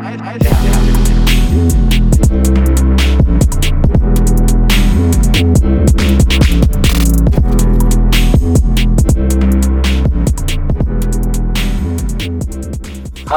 [0.00, 0.14] Hallo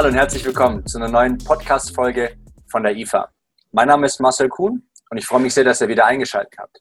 [0.08, 2.38] und herzlich willkommen zu einer neuen Podcast-Folge
[2.68, 3.32] von der IFA.
[3.72, 6.80] Mein Name ist Marcel Kuhn und ich freue mich sehr, dass ihr wieder eingeschaltet habt.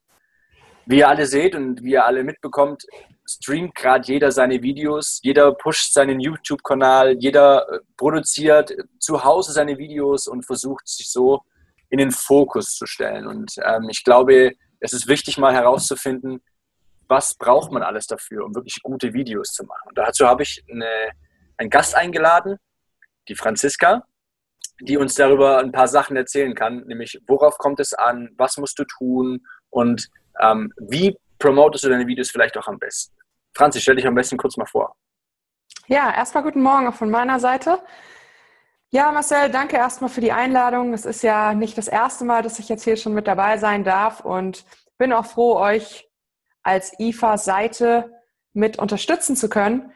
[0.85, 2.85] Wie ihr alle seht und wie ihr alle mitbekommt,
[3.31, 9.79] streamt gerade jeder seine Videos, jeder pusht seinen YouTube-Kanal, jeder äh, produziert zu Hause seine
[9.79, 11.43] Videos und versucht sich so
[11.89, 13.27] in den Fokus zu stellen.
[13.27, 16.43] Und ähm, ich glaube, es ist wichtig, mal herauszufinden,
[17.09, 19.89] was braucht man alles dafür, um wirklich gute Videos zu machen.
[19.89, 21.11] Und dazu habe ich eine,
[21.57, 22.57] einen Gast eingeladen,
[23.29, 24.05] die Franziska,
[24.81, 28.79] die uns darüber ein paar Sachen erzählen kann, nämlich worauf kommt es an, was musst
[28.79, 30.09] du tun und
[30.41, 33.15] ähm, wie promotest du deine Videos vielleicht auch am besten.
[33.55, 34.95] Franzi, stell dich am besten kurz mal vor.
[35.87, 37.83] Ja, erstmal guten Morgen auch von meiner Seite.
[38.91, 40.95] Ja, Marcel, danke erstmal für die Einladung.
[40.95, 43.85] Es ist ja nicht das erste Mal, dass ich jetzt hier schon mit dabei sein
[43.85, 44.65] darf und
[44.99, 46.09] bin auch froh, euch
[46.63, 48.13] als IFA-Seite
[48.53, 49.93] mit unterstützen zu können.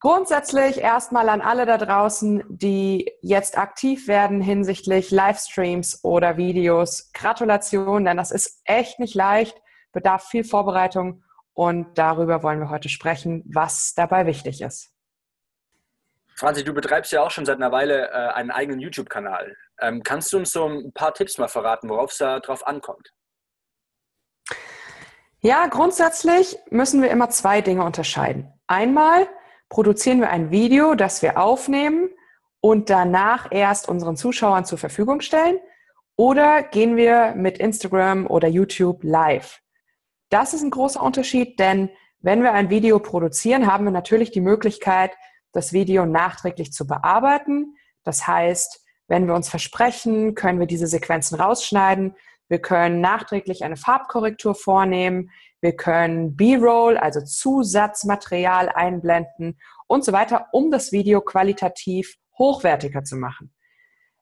[0.00, 7.12] Grundsätzlich erstmal an alle da draußen, die jetzt aktiv werden hinsichtlich Livestreams oder Videos.
[7.12, 11.22] Gratulation, denn das ist echt nicht leicht, bedarf viel Vorbereitung
[11.54, 14.92] und darüber wollen wir heute sprechen, was dabei wichtig ist.
[16.36, 19.56] Franzi, du betreibst ja auch schon seit einer Weile äh, einen eigenen YouTube-Kanal.
[19.80, 23.12] Ähm, kannst du uns so ein paar Tipps mal verraten, worauf es da drauf ankommt?
[25.40, 28.52] Ja, grundsätzlich müssen wir immer zwei Dinge unterscheiden.
[28.66, 29.28] Einmal
[29.68, 32.10] produzieren wir ein Video, das wir aufnehmen
[32.60, 35.58] und danach erst unseren Zuschauern zur Verfügung stellen?
[36.16, 39.61] Oder gehen wir mit Instagram oder YouTube live?
[40.32, 44.40] Das ist ein großer Unterschied, denn wenn wir ein Video produzieren, haben wir natürlich die
[44.40, 45.10] Möglichkeit,
[45.52, 47.76] das Video nachträglich zu bearbeiten.
[48.02, 52.16] Das heißt, wenn wir uns versprechen, können wir diese Sequenzen rausschneiden.
[52.48, 55.30] Wir können nachträglich eine Farbkorrektur vornehmen.
[55.60, 63.16] Wir können B-Roll, also Zusatzmaterial einblenden und so weiter, um das Video qualitativ hochwertiger zu
[63.16, 63.52] machen.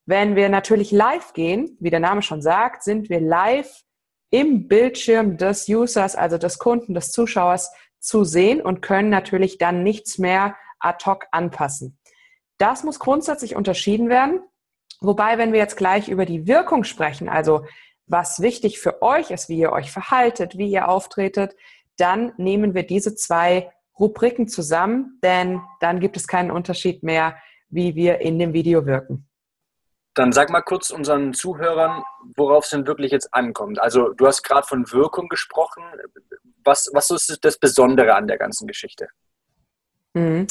[0.06, 3.84] Wenn wir natürlich live gehen, wie der Name schon sagt, sind wir live
[4.30, 9.82] im Bildschirm des Users, also des Kunden, des Zuschauers zu sehen und können natürlich dann
[9.82, 11.98] nichts mehr ad hoc anpassen.
[12.58, 14.40] Das muss grundsätzlich unterschieden werden.
[15.00, 17.64] Wobei, wenn wir jetzt gleich über die Wirkung sprechen, also
[18.06, 21.54] was wichtig für euch ist, wie ihr euch verhaltet, wie ihr auftretet,
[21.96, 27.36] dann nehmen wir diese zwei Rubriken zusammen, denn dann gibt es keinen Unterschied mehr,
[27.68, 29.29] wie wir in dem Video wirken.
[30.14, 32.02] Dann sag mal kurz unseren Zuhörern,
[32.36, 33.80] worauf es denn wirklich jetzt ankommt.
[33.80, 35.84] Also du hast gerade von Wirkung gesprochen.
[36.64, 39.08] Was, was ist das Besondere an der ganzen Geschichte?
[40.14, 40.46] Mhm.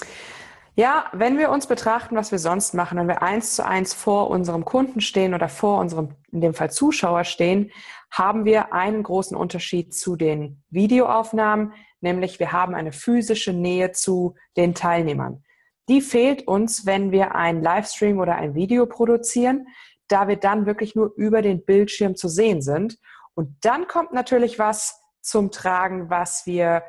[0.75, 4.29] Ja, wenn wir uns betrachten, was wir sonst machen, wenn wir eins zu eins vor
[4.29, 7.71] unserem Kunden stehen oder vor unserem, in dem Fall Zuschauer stehen,
[8.11, 14.35] haben wir einen großen Unterschied zu den Videoaufnahmen, nämlich wir haben eine physische Nähe zu
[14.55, 15.43] den Teilnehmern.
[15.89, 19.67] Die fehlt uns, wenn wir ein Livestream oder ein Video produzieren,
[20.07, 22.97] da wir dann wirklich nur über den Bildschirm zu sehen sind.
[23.33, 26.83] Und dann kommt natürlich was zum Tragen, was wir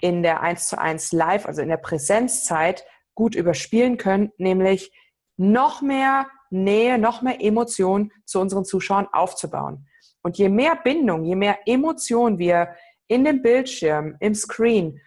[0.00, 2.84] in der 1 zu 1 Live, also in der Präsenzzeit,
[3.14, 4.92] gut überspielen können, nämlich
[5.36, 9.86] noch mehr Nähe, noch mehr Emotion zu unseren Zuschauern aufzubauen.
[10.22, 12.74] Und je mehr Bindung, je mehr Emotion wir
[13.06, 15.00] in den Bildschirm, im Screen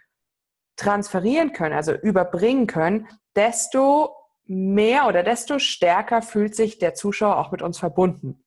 [0.76, 7.52] transferieren können, also überbringen können, desto mehr oder desto stärker fühlt sich der Zuschauer auch
[7.52, 8.46] mit uns verbunden.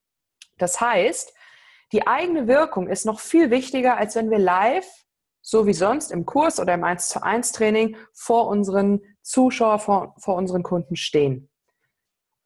[0.58, 1.32] Das heißt,
[1.92, 4.86] die eigene Wirkung ist noch viel wichtiger, als wenn wir live,
[5.40, 10.14] so wie sonst im Kurs oder im 1 zu 1 Training, vor unseren Zuschauer vor,
[10.18, 11.48] vor unseren Kunden stehen.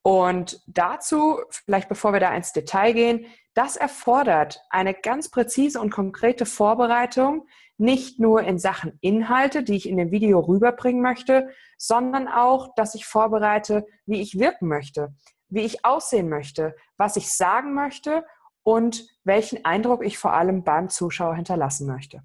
[0.03, 5.91] Und dazu, vielleicht bevor wir da ins Detail gehen, das erfordert eine ganz präzise und
[5.91, 7.47] konkrete Vorbereitung,
[7.77, 12.95] nicht nur in Sachen Inhalte, die ich in dem Video rüberbringen möchte, sondern auch, dass
[12.95, 15.13] ich vorbereite, wie ich wirken möchte,
[15.49, 18.23] wie ich aussehen möchte, was ich sagen möchte
[18.63, 22.21] und welchen Eindruck ich vor allem beim Zuschauer hinterlassen möchte.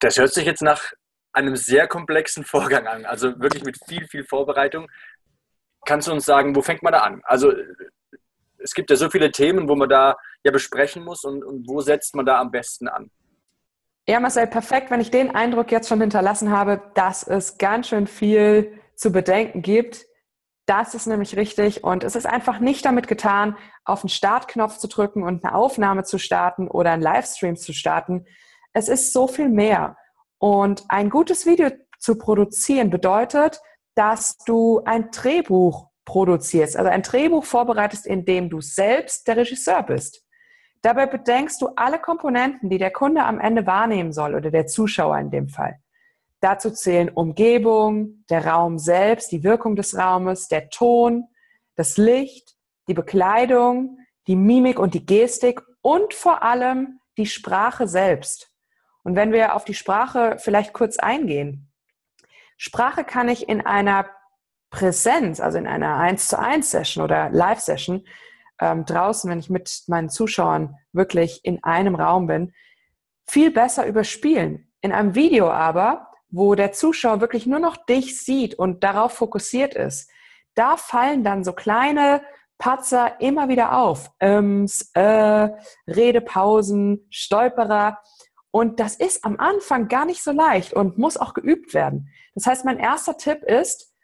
[0.00, 0.92] Das hört sich jetzt nach
[1.32, 4.88] einem sehr komplexen Vorgang an, also wirklich mit viel, viel Vorbereitung.
[5.88, 7.22] Kannst du uns sagen, wo fängt man da an?
[7.24, 7.50] Also
[8.58, 11.80] es gibt ja so viele Themen, wo man da ja besprechen muss und, und wo
[11.80, 13.10] setzt man da am besten an?
[14.06, 18.06] Ja, Marcel, perfekt, wenn ich den Eindruck jetzt schon hinterlassen habe, dass es ganz schön
[18.06, 20.04] viel zu bedenken gibt.
[20.66, 23.56] Das ist nämlich richtig und es ist einfach nicht damit getan,
[23.86, 28.26] auf den Startknopf zu drücken und eine Aufnahme zu starten oder einen Livestream zu starten.
[28.74, 29.96] Es ist so viel mehr.
[30.36, 33.62] Und ein gutes Video zu produzieren bedeutet,
[33.98, 39.82] dass du ein Drehbuch produzierst, also ein Drehbuch vorbereitest, in dem du selbst der Regisseur
[39.82, 40.24] bist.
[40.82, 45.18] Dabei bedenkst du alle Komponenten, die der Kunde am Ende wahrnehmen soll oder der Zuschauer
[45.18, 45.80] in dem Fall.
[46.40, 51.24] Dazu zählen Umgebung, der Raum selbst, die Wirkung des Raumes, der Ton,
[51.74, 52.54] das Licht,
[52.86, 53.98] die Bekleidung,
[54.28, 58.52] die Mimik und die Gestik und vor allem die Sprache selbst.
[59.02, 61.67] Und wenn wir auf die Sprache vielleicht kurz eingehen.
[62.58, 64.06] Sprache kann ich in einer
[64.70, 68.04] Präsenz, also in einer 1 zu 1 Session oder Live-Session
[68.60, 72.52] ähm, draußen, wenn ich mit meinen Zuschauern wirklich in einem Raum bin,
[73.26, 74.70] viel besser überspielen.
[74.80, 79.74] In einem Video aber, wo der Zuschauer wirklich nur noch dich sieht und darauf fokussiert
[79.74, 80.10] ist,
[80.54, 82.22] da fallen dann so kleine
[82.58, 84.10] Patzer immer wieder auf.
[84.18, 85.48] Äms, äh,
[85.86, 87.98] Redepausen, Stolperer.
[88.50, 92.10] Und das ist am Anfang gar nicht so leicht und muss auch geübt werden.
[92.34, 93.94] Das heißt, mein erster Tipp ist,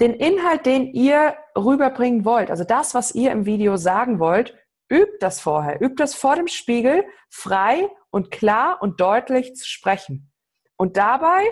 [0.00, 4.54] den Inhalt, den ihr rüberbringen wollt, also das, was ihr im Video sagen wollt,
[4.90, 5.80] übt das vorher.
[5.80, 10.32] Übt das vor dem Spiegel, frei und klar und deutlich zu sprechen.
[10.76, 11.42] Und dabei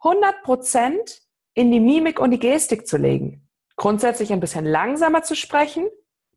[0.00, 1.22] 100 Prozent
[1.54, 3.48] in die Mimik und die Gestik zu legen.
[3.76, 5.88] Grundsätzlich ein bisschen langsamer zu sprechen,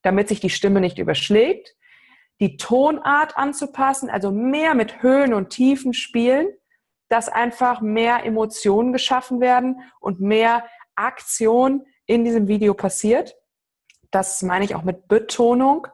[0.02, 1.76] damit sich die Stimme nicht überschlägt.
[2.40, 6.48] Die Tonart anzupassen, also mehr mit Höhen und Tiefen spielen,
[7.10, 10.64] dass einfach mehr Emotionen geschaffen werden und mehr
[10.96, 13.36] Aktion in diesem Video passiert.
[14.12, 15.88] Das meine ich auch mit Betonung.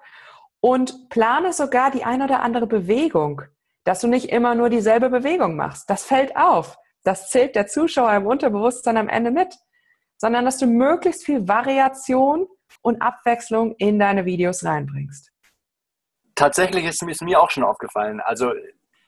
[0.59, 3.43] Und plane sogar die ein oder andere Bewegung,
[3.83, 5.89] dass du nicht immer nur dieselbe Bewegung machst.
[5.89, 6.77] Das fällt auf.
[7.03, 9.55] Das zählt der Zuschauer im Unterbewusstsein am Ende mit.
[10.17, 12.47] Sondern dass du möglichst viel Variation
[12.81, 15.34] und Abwechslung in deine Videos reinbringst.
[16.35, 18.19] Tatsächlich ist es mir auch schon aufgefallen.
[18.19, 18.51] Also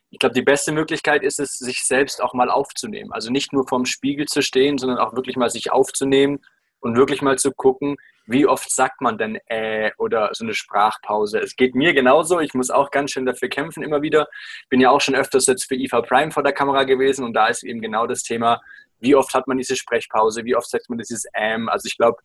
[0.09, 3.11] ich glaube, die beste Möglichkeit ist es, sich selbst auch mal aufzunehmen.
[3.11, 6.39] Also nicht nur vorm Spiegel zu stehen, sondern auch wirklich mal sich aufzunehmen
[6.79, 11.39] und wirklich mal zu gucken, wie oft sagt man denn äh oder so eine Sprachpause.
[11.39, 12.39] Es geht mir genauso.
[12.39, 14.27] Ich muss auch ganz schön dafür kämpfen immer wieder.
[14.69, 17.47] Bin ja auch schon öfters jetzt für IFA Prime vor der Kamera gewesen und da
[17.47, 18.61] ist eben genau das Thema,
[18.99, 21.69] wie oft hat man diese Sprechpause, wie oft sagt man dieses ähm.
[21.69, 22.17] Also ich glaube,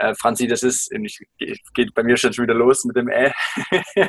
[0.00, 1.20] äh, Franzi, das ist, ich,
[1.74, 3.32] geht bei mir schon wieder los mit dem äh.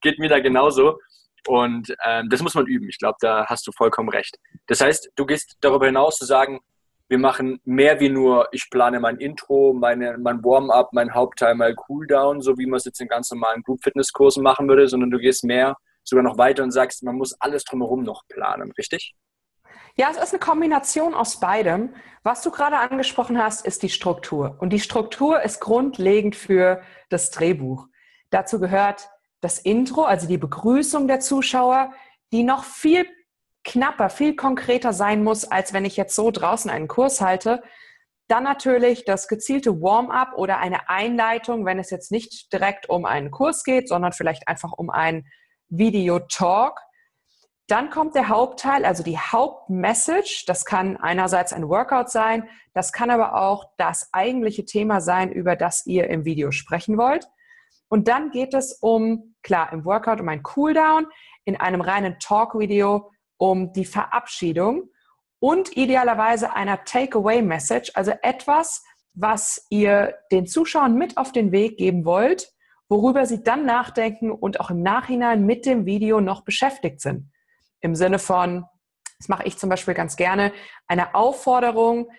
[0.00, 0.98] geht mir da genauso.
[1.46, 2.88] Und ähm, das muss man üben.
[2.88, 4.36] Ich glaube, da hast du vollkommen recht.
[4.66, 6.60] Das heißt, du gehst darüber hinaus zu sagen,
[7.08, 11.74] wir machen mehr wie nur, ich plane mein Intro, meine, mein Warm-up, mein Hauptteil, mein
[11.74, 15.42] Cooldown, so wie man es jetzt in ganz normalen Group-Fitness-Kursen machen würde, sondern du gehst
[15.42, 19.14] mehr, sogar noch weiter und sagst, man muss alles drumherum noch planen, richtig?
[19.96, 21.94] Ja, es ist eine Kombination aus beidem.
[22.22, 24.56] Was du gerade angesprochen hast, ist die Struktur.
[24.60, 27.86] Und die Struktur ist grundlegend für das Drehbuch.
[28.30, 29.08] Dazu gehört
[29.40, 31.92] das Intro, also die Begrüßung der Zuschauer,
[32.32, 33.06] die noch viel
[33.64, 37.62] knapper, viel konkreter sein muss, als wenn ich jetzt so draußen einen Kurs halte.
[38.28, 43.30] Dann natürlich das gezielte Warm-up oder eine Einleitung, wenn es jetzt nicht direkt um einen
[43.30, 45.26] Kurs geht, sondern vielleicht einfach um einen
[45.68, 46.80] Video-Talk.
[47.70, 50.42] Dann kommt der Hauptteil, also die Hauptmessage.
[50.48, 55.54] Das kann einerseits ein Workout sein, das kann aber auch das eigentliche Thema sein, über
[55.54, 57.28] das ihr im Video sprechen wollt.
[57.88, 61.06] Und dann geht es um, klar, im Workout um ein Cooldown,
[61.44, 64.90] in einem reinen Talk-Video um die Verabschiedung
[65.38, 68.82] und idealerweise einer Takeaway-Message, also etwas,
[69.14, 72.52] was ihr den Zuschauern mit auf den Weg geben wollt,
[72.88, 77.29] worüber sie dann nachdenken und auch im Nachhinein mit dem Video noch beschäftigt sind.
[77.80, 78.64] Im Sinne von,
[79.18, 80.52] das mache ich zum Beispiel ganz gerne,
[80.86, 82.10] eine Aufforderung,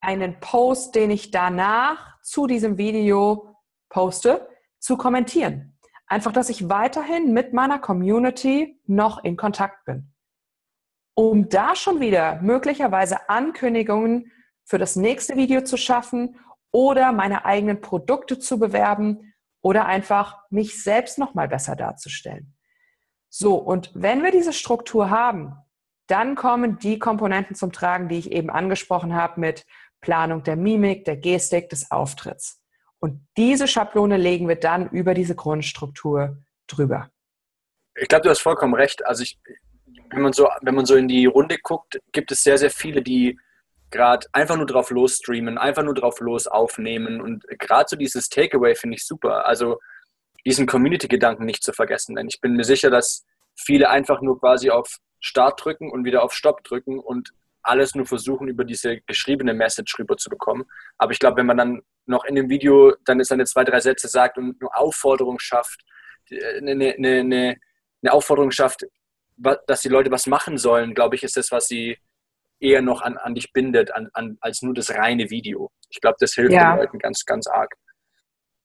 [0.00, 3.56] einen Post, den ich danach zu diesem Video
[3.88, 4.48] poste,
[4.78, 5.78] zu kommentieren.
[6.06, 10.12] Einfach, dass ich weiterhin mit meiner Community noch in Kontakt bin.
[11.14, 14.30] Um da schon wieder möglicherweise Ankündigungen
[14.64, 16.38] für das nächste Video zu schaffen
[16.70, 22.54] oder meine eigenen Produkte zu bewerben oder einfach mich selbst noch mal besser darzustellen.
[23.38, 25.58] So, und wenn wir diese Struktur haben,
[26.06, 29.66] dann kommen die Komponenten zum Tragen, die ich eben angesprochen habe mit
[30.00, 32.62] Planung der Mimik, der Gestik, des Auftritts.
[32.98, 37.10] Und diese Schablone legen wir dann über diese Grundstruktur drüber.
[37.94, 39.04] Ich glaube, du hast vollkommen recht.
[39.04, 39.38] Also ich,
[40.08, 43.02] wenn man so, wenn man so in die Runde guckt, gibt es sehr, sehr viele,
[43.02, 43.38] die
[43.90, 47.20] gerade einfach nur drauf los streamen, einfach nur drauf los aufnehmen.
[47.20, 49.44] Und gerade so dieses Takeaway finde ich super.
[49.44, 49.78] Also
[50.46, 52.14] diesen Community-Gedanken nicht zu vergessen.
[52.14, 53.25] Denn ich bin mir sicher, dass
[53.56, 57.32] viele einfach nur quasi auf Start drücken und wieder auf Stopp drücken und
[57.62, 60.64] alles nur versuchen, über diese geschriebene Message rüber zu bekommen.
[60.98, 64.08] Aber ich glaube, wenn man dann noch in dem Video dann seine zwei, drei Sätze
[64.08, 65.80] sagt und eine Aufforderung schafft,
[66.30, 67.56] eine, eine, eine,
[68.02, 68.86] eine Aufforderung schafft,
[69.36, 71.98] dass die Leute was machen sollen, glaube ich, ist das, was sie
[72.60, 75.70] eher noch an, an dich bindet, an, an, als nur das reine Video.
[75.90, 76.72] Ich glaube, das hilft ja.
[76.72, 77.74] den Leuten ganz, ganz arg.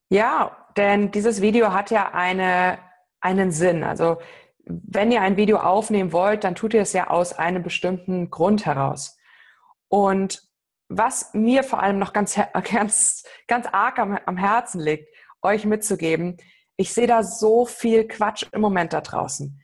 [0.09, 2.79] Ja, denn dieses Video hat ja eine,
[3.19, 3.83] einen Sinn.
[3.83, 4.21] Also
[4.65, 8.65] wenn ihr ein Video aufnehmen wollt, dann tut ihr es ja aus einem bestimmten Grund
[8.65, 9.17] heraus.
[9.87, 10.43] Und
[10.87, 12.39] was mir vor allem noch ganz,
[12.71, 15.07] ganz, ganz arg am, am Herzen liegt,
[15.41, 16.37] euch mitzugeben,
[16.77, 19.61] ich sehe da so viel Quatsch im Moment da draußen.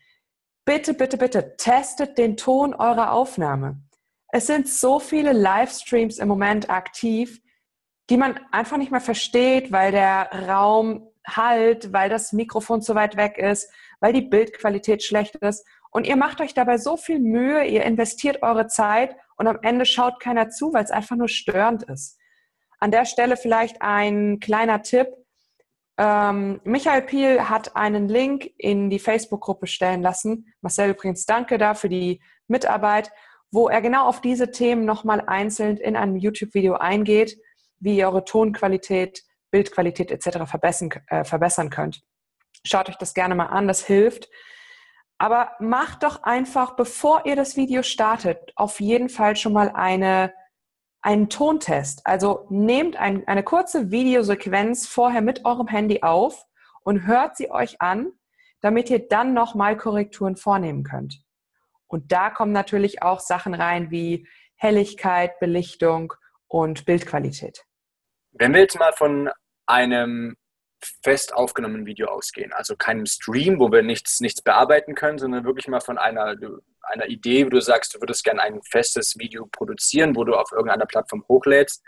[0.65, 3.81] Bitte, bitte, bitte testet den Ton eurer Aufnahme.
[4.29, 7.41] Es sind so viele Livestreams im Moment aktiv,
[8.09, 13.17] die man einfach nicht mehr versteht, weil der Raum halt, weil das Mikrofon zu weit
[13.17, 15.65] weg ist, weil die Bildqualität schlecht ist.
[15.91, 19.85] Und ihr macht euch dabei so viel Mühe, ihr investiert eure Zeit und am Ende
[19.85, 22.17] schaut keiner zu, weil es einfach nur störend ist.
[22.79, 25.07] An der Stelle vielleicht ein kleiner Tipp.
[25.97, 30.53] Ähm, Michael Piel hat einen Link in die Facebook-Gruppe stellen lassen.
[30.61, 33.11] Marcel übrigens danke da für die Mitarbeit,
[33.51, 37.39] wo er genau auf diese Themen nochmal einzeln in einem YouTube-Video eingeht,
[37.79, 40.45] wie ihr eure Tonqualität, Bildqualität etc.
[40.45, 42.03] verbessern, äh, verbessern könnt.
[42.67, 44.29] Schaut euch das gerne mal an, das hilft.
[45.17, 50.33] Aber macht doch einfach, bevor ihr das Video startet, auf jeden Fall schon mal eine,
[51.01, 52.05] einen Tontest.
[52.05, 56.45] Also nehmt ein, eine kurze Videosequenz vorher mit eurem Handy auf
[56.83, 58.11] und hört sie euch an,
[58.61, 61.23] damit ihr dann nochmal Korrekturen vornehmen könnt.
[61.87, 66.13] Und da kommen natürlich auch Sachen rein wie Helligkeit, Belichtung
[66.47, 67.63] und Bildqualität.
[68.31, 69.29] Wenn wir jetzt mal von
[69.65, 70.35] einem
[71.03, 72.53] fest aufgenommenen Video ausgehen.
[72.53, 76.35] Also keinem Stream, wo wir nichts, nichts bearbeiten können, sondern wirklich mal von einer,
[76.83, 80.51] einer Idee, wo du sagst, du würdest gerne ein festes Video produzieren, wo du auf
[80.51, 81.83] irgendeiner Plattform hochlädst.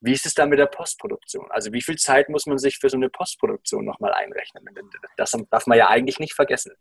[0.00, 1.50] Wie ist es dann mit der Postproduktion?
[1.50, 4.64] Also wie viel Zeit muss man sich für so eine Postproduktion nochmal einrechnen?
[5.16, 6.72] Das darf man ja eigentlich nicht vergessen.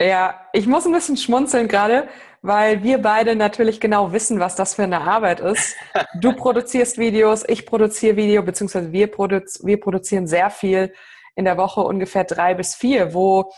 [0.00, 2.08] Ja, ich muss ein bisschen schmunzeln gerade,
[2.40, 5.76] weil wir beide natürlich genau wissen, was das für eine Arbeit ist.
[6.14, 10.94] Du produzierst Videos, ich produziere Video, beziehungsweise wir, produz wir produzieren sehr viel
[11.36, 13.52] in der Woche, ungefähr drei bis vier, wo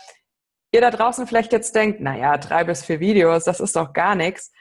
[0.73, 4.15] ihr da draußen vielleicht jetzt denkt, naja, drei bis vier Videos, das ist doch gar
[4.15, 4.51] nichts.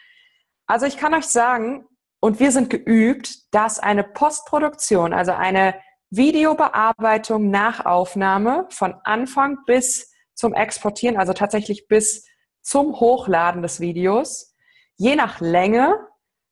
[0.68, 1.88] Also ich kann euch sagen,
[2.20, 5.74] und wir sind geübt, dass eine Postproduktion, also eine
[6.10, 10.11] Videobearbeitung nach Aufnahme von Anfang bis
[10.42, 12.26] zum Exportieren, also tatsächlich bis
[12.62, 14.56] zum Hochladen des Videos,
[14.96, 15.96] je nach Länge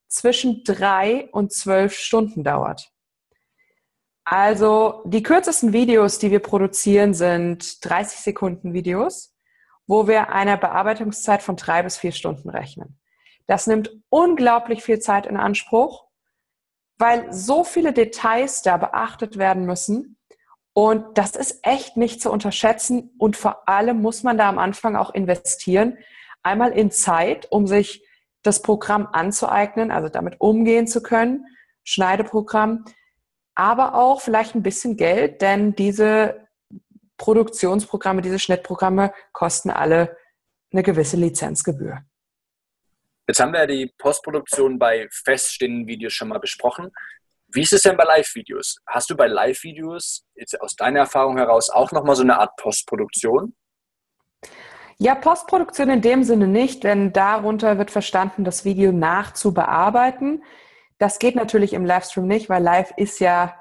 [0.07, 2.93] zwischen drei und zwölf Stunden dauert.
[4.23, 9.35] Also die kürzesten Videos, die wir produzieren, sind 30 Sekunden Videos,
[9.89, 13.01] wo wir eine Bearbeitungszeit von drei bis vier Stunden rechnen.
[13.49, 16.07] Das nimmt unglaublich viel Zeit in Anspruch,
[16.97, 20.17] weil so viele Details da beachtet werden müssen
[20.73, 23.11] und das ist echt nicht zu unterschätzen.
[23.19, 25.99] Und vor allem muss man da am Anfang auch investieren.
[26.43, 28.07] Einmal in Zeit, um sich
[28.43, 31.45] das Programm anzueignen, also damit umgehen zu können,
[31.85, 32.85] Schneideprogramm,
[33.55, 36.49] aber auch vielleicht ein bisschen Geld, denn diese
[37.19, 40.17] Produktionsprogramme, diese Schnittprogramme kosten alle
[40.73, 42.03] eine gewisse Lizenzgebühr.
[43.29, 46.91] Jetzt haben wir die Postproduktion bei feststehenden Videos schon mal besprochen.
[47.53, 48.79] Wie ist es denn bei Live-Videos?
[48.87, 50.25] Hast du bei Live-Videos
[50.61, 53.57] aus deiner Erfahrung heraus auch nochmal so eine Art Postproduktion?
[54.99, 60.45] Ja, Postproduktion in dem Sinne nicht, denn darunter wird verstanden, das Video nachzubearbeiten.
[60.99, 63.57] Das geht natürlich im Livestream nicht, weil live ist ja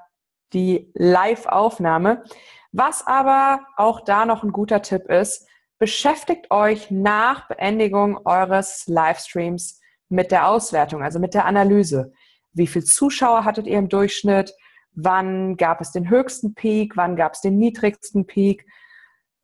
[0.53, 2.23] die Live-Aufnahme.
[2.71, 5.47] Was aber auch da noch ein guter Tipp ist,
[5.79, 9.79] beschäftigt euch nach Beendigung eures Livestreams
[10.09, 12.11] mit der Auswertung, also mit der Analyse.
[12.53, 14.53] Wie viele Zuschauer hattet ihr im Durchschnitt?
[14.91, 16.97] Wann gab es den höchsten Peak?
[16.97, 18.65] Wann gab es den niedrigsten Peak?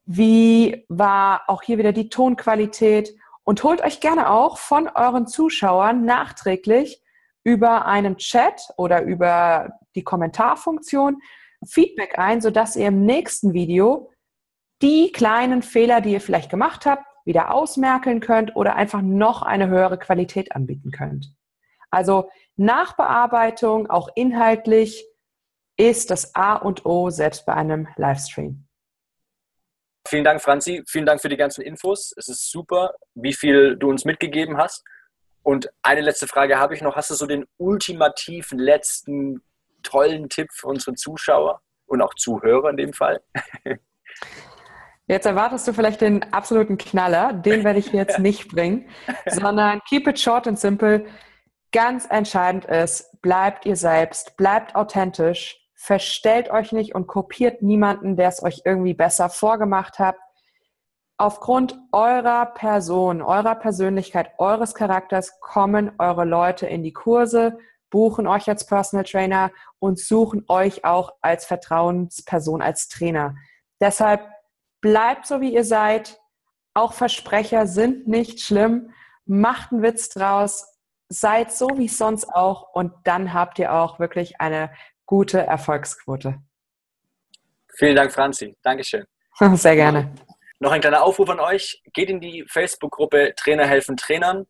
[0.05, 3.15] Wie war auch hier wieder die Tonqualität?
[3.43, 7.01] Und holt euch gerne auch von euren Zuschauern nachträglich
[7.43, 11.21] über einen Chat oder über die Kommentarfunktion
[11.63, 14.11] Feedback ein, sodass ihr im nächsten Video
[14.81, 19.67] die kleinen Fehler, die ihr vielleicht gemacht habt, wieder ausmerkeln könnt oder einfach noch eine
[19.67, 21.33] höhere Qualität anbieten könnt.
[21.89, 25.05] Also Nachbearbeitung, auch inhaltlich,
[25.77, 28.65] ist das A und O selbst bei einem Livestream.
[30.07, 30.83] Vielen Dank, Franzi.
[30.87, 32.13] Vielen Dank für die ganzen Infos.
[32.15, 34.83] Es ist super, wie viel du uns mitgegeben hast.
[35.41, 36.95] Und eine letzte Frage habe ich noch.
[36.95, 39.41] Hast du so den ultimativen letzten
[39.83, 43.21] tollen Tipp für unsere Zuschauer und auch Zuhörer in dem Fall?
[45.07, 47.31] Jetzt erwartest du vielleicht den absoluten Knaller.
[47.31, 48.89] Den werde ich jetzt nicht bringen,
[49.27, 51.05] sondern keep it short and simple.
[51.75, 58.29] Ganz entscheidend ist, bleibt ihr selbst, bleibt authentisch, verstellt euch nicht und kopiert niemanden, der
[58.29, 60.15] es euch irgendwie besser vorgemacht hat.
[61.17, 67.57] Aufgrund eurer Person, eurer Persönlichkeit, eures Charakters kommen eure Leute in die Kurse,
[67.89, 73.35] buchen euch als Personal Trainer und suchen euch auch als Vertrauensperson, als Trainer.
[73.81, 74.25] Deshalb
[74.79, 76.21] bleibt so, wie ihr seid.
[76.73, 78.91] Auch Versprecher sind nicht schlimm.
[79.25, 80.71] Macht einen Witz draus.
[81.09, 84.71] Seid so wie sonst auch und dann habt ihr auch wirklich eine
[85.05, 86.39] gute Erfolgsquote.
[87.77, 88.55] Vielen Dank, Franzi.
[88.63, 89.05] Dankeschön.
[89.53, 90.13] Sehr gerne.
[90.59, 91.81] Noch ein kleiner Aufruf an euch.
[91.93, 94.47] Geht in die Facebook-Gruppe Trainer helfen Trainern,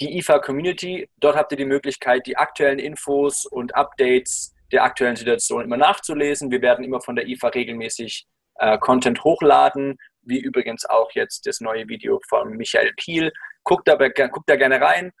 [0.00, 1.08] die IFA Community.
[1.18, 6.50] Dort habt ihr die Möglichkeit, die aktuellen Infos und Updates der aktuellen Situation immer nachzulesen.
[6.50, 11.60] Wir werden immer von der IFA regelmäßig äh, Content hochladen, wie übrigens auch jetzt das
[11.60, 13.30] neue Video von Michael Piel.
[13.64, 15.12] Guckt da, guckt da gerne rein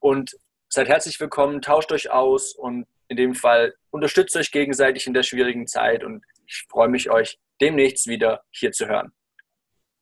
[0.00, 0.36] und
[0.68, 5.22] seid herzlich willkommen, tauscht euch aus und in dem Fall unterstützt euch gegenseitig in der
[5.22, 9.12] schwierigen Zeit und ich freue mich, euch demnächst wieder hier zu hören.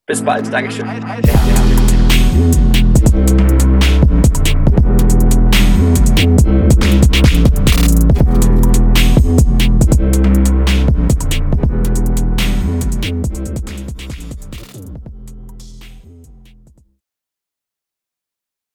[0.07, 0.53] Bis bald.
[0.53, 0.87] Dankeschön.